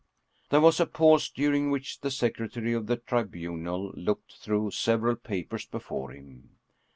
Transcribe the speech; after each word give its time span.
There 0.49 0.61
was 0.61 0.79
a 0.79 0.87
pause, 0.87 1.29
during 1.29 1.69
which 1.69 1.99
the 2.01 2.09
secretary 2.09 2.73
of 2.73 2.87
the 2.87 2.97
Tribunal 2.97 3.91
looked 3.93 4.33
through 4.37 4.71
several 4.71 5.15
papers 5.15 5.67
before 5.67 6.09
him. 6.09 6.57